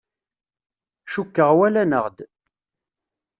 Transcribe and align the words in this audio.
Cukkeɣ 1.11 1.49
walan-aɣ-d. 1.57 2.17